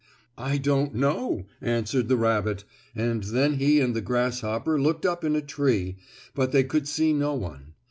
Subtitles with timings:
[0.39, 2.63] "I don't know," answered the rabbit,
[2.95, 5.97] and then he and the grasshopper looked up in a tree,
[6.33, 7.75] but they could see no one.